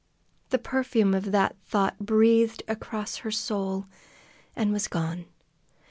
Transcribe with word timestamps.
The 0.49 0.57
perfume 0.57 1.13
of 1.13 1.31
that 1.31 1.55
thought 1.63 1.99
breathed 1.99 2.63
across 2.67 3.17
her 3.17 3.29
soul, 3.29 3.85
and 4.55 4.73
was 4.73 4.87
gone. 4.87 5.25